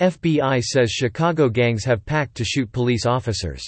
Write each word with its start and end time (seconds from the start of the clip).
FBI 0.00 0.60
says 0.60 0.90
Chicago 0.90 1.48
gangs 1.48 1.84
have 1.84 2.04
pact 2.04 2.34
to 2.34 2.44
shoot 2.44 2.72
police 2.72 3.06
officers. 3.06 3.62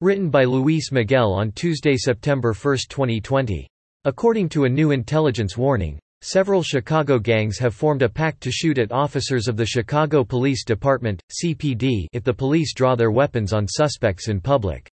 Written 0.00 0.30
by 0.30 0.44
Luis 0.44 0.90
Miguel 0.90 1.30
on 1.30 1.52
Tuesday, 1.52 1.94
September 1.94 2.54
1, 2.54 2.78
2020. 2.88 3.68
According 4.06 4.48
to 4.48 4.64
a 4.64 4.68
new 4.70 4.92
intelligence 4.92 5.58
warning, 5.58 5.98
several 6.22 6.62
Chicago 6.62 7.18
gangs 7.18 7.58
have 7.58 7.74
formed 7.74 8.00
a 8.00 8.08
pact 8.08 8.40
to 8.40 8.50
shoot 8.50 8.78
at 8.78 8.92
officers 8.92 9.46
of 9.46 9.58
the 9.58 9.66
Chicago 9.66 10.24
Police 10.24 10.64
Department, 10.64 11.20
CPD, 11.30 12.06
if 12.12 12.24
the 12.24 12.32
police 12.32 12.72
draw 12.72 12.94
their 12.94 13.10
weapons 13.10 13.52
on 13.52 13.68
suspects 13.68 14.28
in 14.28 14.40
public. 14.40 14.90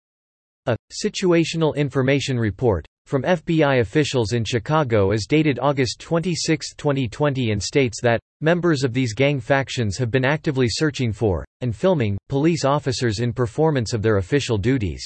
A 0.65 0.75
situational 0.91 1.73
information 1.73 2.37
report 2.37 2.85
from 3.05 3.23
FBI 3.23 3.79
officials 3.79 4.33
in 4.33 4.43
Chicago 4.43 5.13
is 5.13 5.25
dated 5.25 5.57
August 5.61 6.01
26, 6.01 6.75
2020 6.75 7.51
and 7.51 7.63
states 7.63 8.01
that 8.01 8.19
members 8.41 8.83
of 8.83 8.93
these 8.93 9.13
gang 9.13 9.39
factions 9.39 9.97
have 9.97 10.11
been 10.11 10.25
actively 10.25 10.67
searching 10.69 11.11
for 11.11 11.45
and 11.61 11.75
filming 11.75 12.17
police 12.27 12.65
officers 12.65 13.19
in 13.19 13.33
performance 13.33 13.93
of 13.93 14.01
their 14.01 14.17
official 14.17 14.57
duties. 14.57 15.03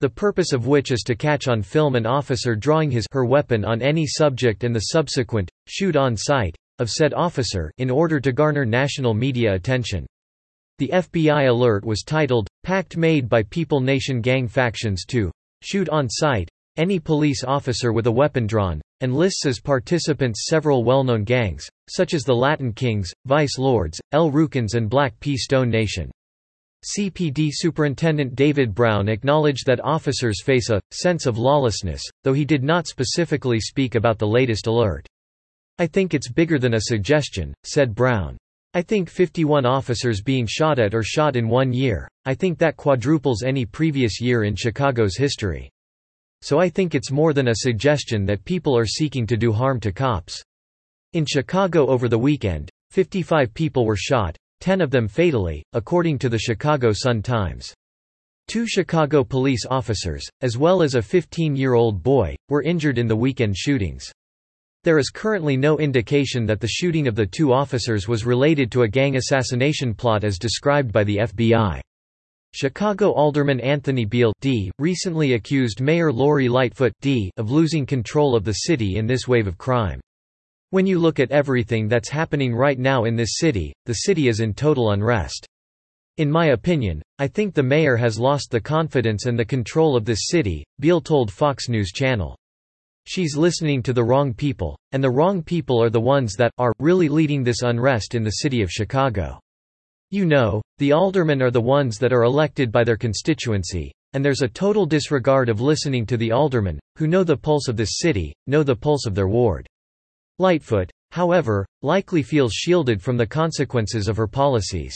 The 0.00 0.10
purpose 0.10 0.52
of 0.52 0.66
which 0.66 0.90
is 0.90 1.02
to 1.06 1.14
catch 1.14 1.48
on 1.48 1.62
film 1.62 1.94
an 1.96 2.06
officer 2.06 2.56
drawing 2.56 2.90
his 2.90 3.06
her 3.12 3.24
weapon 3.24 3.64
on 3.64 3.80
any 3.80 4.06
subject 4.06 4.64
and 4.64 4.74
the 4.74 4.90
subsequent 4.92 5.50
shoot 5.66 5.96
on 5.96 6.16
sight 6.16 6.56
of 6.78 6.90
said 6.90 7.14
officer 7.14 7.70
in 7.78 7.90
order 7.90 8.20
to 8.20 8.32
garner 8.32 8.64
national 8.64 9.14
media 9.14 9.54
attention. 9.54 10.06
The 10.78 10.90
FBI 10.92 11.48
alert 11.48 11.84
was 11.84 12.02
titled, 12.02 12.48
Pact 12.64 12.96
Made 12.96 13.28
by 13.28 13.44
People 13.44 13.80
Nation 13.80 14.20
Gang 14.20 14.48
Factions 14.48 15.04
to 15.06 15.30
Shoot 15.62 15.88
on 15.88 16.08
Sight 16.10 16.48
any 16.76 16.98
police 16.98 17.44
officer 17.44 17.92
with 17.92 18.06
a 18.06 18.12
weapon 18.12 18.46
drawn, 18.46 18.80
and 19.00 19.14
lists 19.14 19.46
as 19.46 19.60
participants 19.60 20.46
several 20.48 20.84
well-known 20.84 21.24
gangs, 21.24 21.68
such 21.90 22.14
as 22.14 22.22
the 22.22 22.34
Latin 22.34 22.72
Kings, 22.72 23.12
Vice 23.26 23.58
Lords, 23.58 24.00
El 24.12 24.30
Rukns 24.30 24.74
and 24.74 24.88
Black 24.88 25.18
P. 25.20 25.36
Stone 25.36 25.70
Nation. 25.70 26.10
CPD 26.84 27.48
Superintendent 27.50 28.34
David 28.34 28.74
Brown 28.74 29.08
acknowledged 29.08 29.64
that 29.66 29.82
officers 29.82 30.42
face 30.42 30.68
a 30.68 30.80
sense 30.90 31.24
of 31.24 31.38
lawlessness, 31.38 32.02
though 32.24 32.34
he 32.34 32.44
did 32.44 32.62
not 32.62 32.86
specifically 32.86 33.58
speak 33.58 33.94
about 33.94 34.18
the 34.18 34.26
latest 34.26 34.66
alert. 34.66 35.06
I 35.78 35.86
think 35.86 36.12
it's 36.12 36.30
bigger 36.30 36.58
than 36.58 36.74
a 36.74 36.82
suggestion, 36.82 37.54
said 37.64 37.94
Brown. 37.94 38.36
I 38.74 38.82
think 38.82 39.08
51 39.08 39.64
officers 39.64 40.20
being 40.20 40.46
shot 40.46 40.78
at 40.78 40.94
or 40.94 41.02
shot 41.02 41.36
in 41.36 41.48
one 41.48 41.72
year, 41.72 42.08
I 42.24 42.34
think 42.34 42.58
that 42.58 42.76
quadruples 42.76 43.42
any 43.42 43.64
previous 43.64 44.20
year 44.20 44.44
in 44.44 44.54
Chicago's 44.54 45.16
history. 45.16 45.70
So 46.44 46.60
I 46.60 46.68
think 46.68 46.94
it's 46.94 47.10
more 47.10 47.32
than 47.32 47.48
a 47.48 47.54
suggestion 47.54 48.26
that 48.26 48.44
people 48.44 48.76
are 48.76 48.84
seeking 48.84 49.26
to 49.28 49.36
do 49.38 49.50
harm 49.50 49.80
to 49.80 49.90
cops. 49.90 50.42
In 51.14 51.24
Chicago 51.24 51.86
over 51.86 52.06
the 52.06 52.18
weekend, 52.18 52.68
55 52.90 53.54
people 53.54 53.86
were 53.86 53.96
shot, 53.96 54.36
10 54.60 54.82
of 54.82 54.90
them 54.90 55.08
fatally, 55.08 55.64
according 55.72 56.18
to 56.18 56.28
the 56.28 56.38
Chicago 56.38 56.92
Sun-Times. 56.92 57.72
Two 58.46 58.66
Chicago 58.66 59.24
police 59.24 59.64
officers, 59.70 60.28
as 60.42 60.58
well 60.58 60.82
as 60.82 60.96
a 60.96 61.00
15-year-old 61.00 62.02
boy, 62.02 62.36
were 62.50 62.62
injured 62.62 62.98
in 62.98 63.08
the 63.08 63.16
weekend 63.16 63.56
shootings. 63.56 64.04
There 64.82 64.98
is 64.98 65.08
currently 65.08 65.56
no 65.56 65.78
indication 65.78 66.44
that 66.44 66.60
the 66.60 66.68
shooting 66.68 67.08
of 67.08 67.14
the 67.14 67.24
two 67.24 67.54
officers 67.54 68.06
was 68.06 68.26
related 68.26 68.70
to 68.72 68.82
a 68.82 68.88
gang 68.88 69.16
assassination 69.16 69.94
plot 69.94 70.24
as 70.24 70.36
described 70.36 70.92
by 70.92 71.04
the 71.04 71.16
FBI. 71.16 71.80
Chicago 72.56 73.10
Alderman 73.10 73.58
Anthony 73.58 74.04
Beale 74.04 74.32
D. 74.40 74.70
recently 74.78 75.32
accused 75.32 75.80
Mayor 75.80 76.12
Lori 76.12 76.48
Lightfoot 76.48 76.92
D. 77.00 77.32
of 77.36 77.50
losing 77.50 77.84
control 77.84 78.36
of 78.36 78.44
the 78.44 78.52
city 78.52 78.94
in 78.94 79.08
this 79.08 79.26
wave 79.26 79.48
of 79.48 79.58
crime. 79.58 79.98
When 80.70 80.86
you 80.86 81.00
look 81.00 81.18
at 81.18 81.32
everything 81.32 81.88
that's 81.88 82.08
happening 82.08 82.54
right 82.54 82.78
now 82.78 83.06
in 83.06 83.16
this 83.16 83.38
city, 83.38 83.72
the 83.86 83.94
city 83.94 84.28
is 84.28 84.38
in 84.38 84.54
total 84.54 84.92
unrest. 84.92 85.48
In 86.18 86.30
my 86.30 86.50
opinion, 86.50 87.02
I 87.18 87.26
think 87.26 87.54
the 87.54 87.62
mayor 87.64 87.96
has 87.96 88.20
lost 88.20 88.52
the 88.52 88.60
confidence 88.60 89.26
and 89.26 89.36
the 89.36 89.44
control 89.44 89.96
of 89.96 90.04
this 90.04 90.28
city, 90.28 90.64
Beale 90.78 91.00
told 91.00 91.32
Fox 91.32 91.68
News 91.68 91.90
Channel. 91.90 92.36
She's 93.04 93.36
listening 93.36 93.82
to 93.82 93.92
the 93.92 94.04
wrong 94.04 94.32
people, 94.32 94.78
and 94.92 95.02
the 95.02 95.10
wrong 95.10 95.42
people 95.42 95.82
are 95.82 95.90
the 95.90 96.00
ones 96.00 96.34
that 96.34 96.52
are 96.58 96.72
really 96.78 97.08
leading 97.08 97.42
this 97.42 97.62
unrest 97.62 98.14
in 98.14 98.22
the 98.22 98.30
city 98.30 98.62
of 98.62 98.70
Chicago. 98.70 99.40
You 100.14 100.24
know, 100.24 100.62
the 100.78 100.92
aldermen 100.92 101.42
are 101.42 101.50
the 101.50 101.60
ones 101.60 101.98
that 101.98 102.12
are 102.12 102.22
elected 102.22 102.70
by 102.70 102.84
their 102.84 102.96
constituency, 102.96 103.90
and 104.12 104.24
there's 104.24 104.42
a 104.42 104.48
total 104.48 104.86
disregard 104.86 105.48
of 105.48 105.60
listening 105.60 106.06
to 106.06 106.16
the 106.16 106.30
aldermen, 106.30 106.78
who 106.96 107.08
know 107.08 107.24
the 107.24 107.36
pulse 107.36 107.66
of 107.66 107.76
this 107.76 107.98
city, 107.98 108.32
know 108.46 108.62
the 108.62 108.76
pulse 108.76 109.06
of 109.06 109.16
their 109.16 109.26
ward. 109.26 109.66
Lightfoot, 110.38 110.88
however, 111.10 111.66
likely 111.82 112.22
feels 112.22 112.52
shielded 112.52 113.02
from 113.02 113.16
the 113.16 113.26
consequences 113.26 114.06
of 114.06 114.16
her 114.16 114.28
policies. 114.28 114.94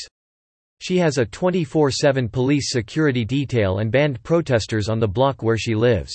She 0.81 0.99
has 0.99 1.19
a 1.19 1.27
24-7 1.27 2.31
police 2.31 2.71
security 2.71 3.25
detail 3.25 3.81
and 3.81 3.91
banned 3.91 4.23
protesters 4.23 4.89
on 4.89 5.01
the 5.01 5.09
block 5.09 5.43
where 5.43 5.59
she 5.59 5.75
lives. 5.75 6.12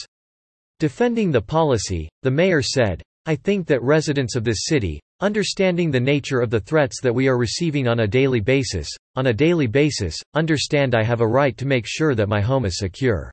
Defending 0.79 1.29
the 1.29 1.41
policy, 1.41 2.07
the 2.21 2.31
mayor 2.31 2.61
said, 2.61 3.01
I 3.25 3.35
think 3.35 3.67
that 3.67 3.83
residents 3.83 4.37
of 4.37 4.45
this 4.45 4.63
city, 4.63 5.01
understanding 5.23 5.89
the 5.89 5.99
nature 6.01 6.41
of 6.41 6.49
the 6.49 6.59
threats 6.59 6.99
that 6.99 7.15
we 7.15 7.29
are 7.29 7.37
receiving 7.37 7.87
on 7.87 8.01
a 8.01 8.07
daily 8.07 8.41
basis, 8.41 8.89
on 9.15 9.27
a 9.27 9.33
daily 9.33 9.67
basis, 9.67 10.17
understand 10.33 10.93
I 10.93 11.01
have 11.01 11.21
a 11.21 11.27
right 11.27 11.55
to 11.59 11.65
make 11.65 11.85
sure 11.87 12.13
that 12.13 12.27
my 12.27 12.41
home 12.41 12.65
is 12.65 12.77
secure. 12.77 13.31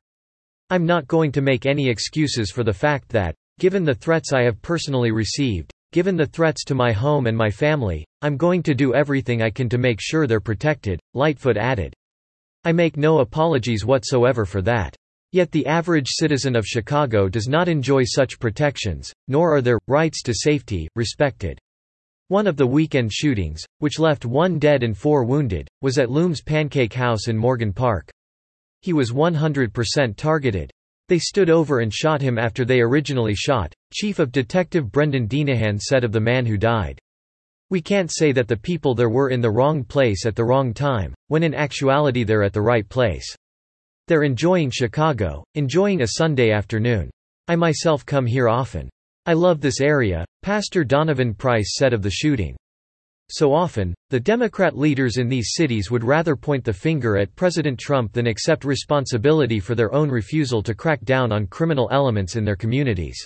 I'm 0.70 0.86
not 0.86 1.08
going 1.08 1.32
to 1.32 1.40
make 1.40 1.66
any 1.66 1.88
excuses 1.88 2.52
for 2.52 2.62
the 2.62 2.72
fact 2.72 3.08
that, 3.08 3.34
given 3.58 3.84
the 3.84 3.96
threats 3.96 4.32
I 4.32 4.44
have 4.44 4.62
personally 4.62 5.10
received, 5.10 5.72
given 5.90 6.16
the 6.16 6.26
threats 6.26 6.62
to 6.66 6.76
my 6.76 6.92
home 6.92 7.26
and 7.26 7.36
my 7.36 7.50
family, 7.50 8.06
I'm 8.22 8.36
going 8.36 8.62
to 8.62 8.74
do 8.74 8.94
everything 8.94 9.42
I 9.42 9.50
can 9.50 9.68
to 9.70 9.76
make 9.76 9.98
sure 10.00 10.28
they're 10.28 10.38
protected, 10.38 11.00
Lightfoot 11.14 11.56
added. 11.56 11.92
I 12.64 12.70
make 12.70 12.96
no 12.98 13.18
apologies 13.18 13.84
whatsoever 13.84 14.44
for 14.44 14.62
that. 14.62 14.94
Yet 15.32 15.50
the 15.50 15.66
average 15.66 16.06
citizen 16.08 16.54
of 16.54 16.64
Chicago 16.64 17.28
does 17.28 17.48
not 17.48 17.68
enjoy 17.68 18.04
such 18.04 18.38
protections, 18.38 19.12
nor 19.26 19.56
are 19.56 19.60
their 19.60 19.80
rights 19.88 20.22
to 20.22 20.32
safety 20.32 20.86
respected. 20.94 21.58
One 22.30 22.46
of 22.46 22.56
the 22.56 22.64
weekend 22.64 23.12
shootings, 23.12 23.64
which 23.80 23.98
left 23.98 24.24
one 24.24 24.60
dead 24.60 24.84
and 24.84 24.96
four 24.96 25.24
wounded, 25.24 25.66
was 25.82 25.98
at 25.98 26.10
Lumes 26.10 26.40
Pancake 26.40 26.94
House 26.94 27.26
in 27.26 27.36
Morgan 27.36 27.72
Park. 27.72 28.08
He 28.82 28.92
was 28.92 29.10
100% 29.10 30.16
targeted. 30.16 30.70
They 31.08 31.18
stood 31.18 31.50
over 31.50 31.80
and 31.80 31.92
shot 31.92 32.22
him 32.22 32.38
after 32.38 32.64
they 32.64 32.80
originally 32.82 33.34
shot, 33.34 33.74
Chief 33.92 34.20
of 34.20 34.30
Detective 34.30 34.92
Brendan 34.92 35.26
Deenihan 35.26 35.80
said 35.80 36.04
of 36.04 36.12
the 36.12 36.20
man 36.20 36.46
who 36.46 36.56
died. 36.56 37.00
We 37.68 37.80
can't 37.80 38.12
say 38.12 38.30
that 38.30 38.46
the 38.46 38.56
people 38.56 38.94
there 38.94 39.10
were 39.10 39.30
in 39.30 39.40
the 39.40 39.50
wrong 39.50 39.82
place 39.82 40.24
at 40.24 40.36
the 40.36 40.44
wrong 40.44 40.72
time, 40.72 41.16
when 41.26 41.42
in 41.42 41.52
actuality 41.52 42.22
they're 42.22 42.44
at 42.44 42.52
the 42.52 42.62
right 42.62 42.88
place. 42.88 43.34
They're 44.06 44.22
enjoying 44.22 44.70
Chicago, 44.70 45.42
enjoying 45.56 46.02
a 46.02 46.06
Sunday 46.06 46.52
afternoon. 46.52 47.10
I 47.48 47.56
myself 47.56 48.06
come 48.06 48.24
here 48.24 48.48
often. 48.48 48.88
I 49.26 49.34
love 49.34 49.60
this 49.60 49.80
area, 49.80 50.24
Pastor 50.42 50.82
Donovan 50.82 51.34
Price 51.34 51.76
said 51.76 51.92
of 51.92 52.02
the 52.02 52.10
shooting. 52.10 52.56
So 53.28 53.52
often, 53.52 53.94
the 54.08 54.18
Democrat 54.18 54.76
leaders 54.76 55.18
in 55.18 55.28
these 55.28 55.52
cities 55.52 55.90
would 55.90 56.02
rather 56.02 56.34
point 56.34 56.64
the 56.64 56.72
finger 56.72 57.16
at 57.16 57.36
President 57.36 57.78
Trump 57.78 58.12
than 58.12 58.26
accept 58.26 58.64
responsibility 58.64 59.60
for 59.60 59.76
their 59.76 59.94
own 59.94 60.10
refusal 60.10 60.62
to 60.64 60.74
crack 60.74 61.04
down 61.04 61.30
on 61.30 61.46
criminal 61.46 61.88
elements 61.92 62.34
in 62.34 62.44
their 62.44 62.56
communities. 62.56 63.24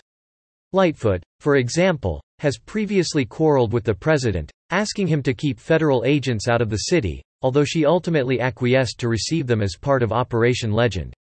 Lightfoot, 0.72 1.22
for 1.40 1.56
example, 1.56 2.20
has 2.40 2.58
previously 2.58 3.24
quarreled 3.24 3.72
with 3.72 3.84
the 3.84 3.94
president, 3.94 4.50
asking 4.70 5.06
him 5.06 5.22
to 5.22 5.32
keep 5.32 5.58
federal 5.58 6.04
agents 6.04 6.48
out 6.48 6.60
of 6.60 6.68
the 6.68 6.76
city, 6.76 7.22
although 7.40 7.64
she 7.64 7.86
ultimately 7.86 8.40
acquiesced 8.40 8.98
to 8.98 9.08
receive 9.08 9.46
them 9.46 9.62
as 9.62 9.76
part 9.80 10.02
of 10.02 10.12
Operation 10.12 10.72
Legend. 10.72 11.14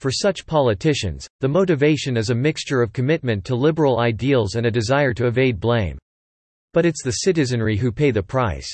For 0.00 0.12
such 0.12 0.46
politicians, 0.46 1.28
the 1.40 1.48
motivation 1.48 2.16
is 2.16 2.30
a 2.30 2.34
mixture 2.34 2.82
of 2.82 2.92
commitment 2.92 3.44
to 3.46 3.56
liberal 3.56 3.98
ideals 3.98 4.54
and 4.54 4.66
a 4.66 4.70
desire 4.70 5.12
to 5.14 5.26
evade 5.26 5.58
blame. 5.58 5.98
But 6.72 6.86
it's 6.86 7.02
the 7.02 7.10
citizenry 7.10 7.76
who 7.76 7.90
pay 7.90 8.12
the 8.12 8.22
price. 8.22 8.68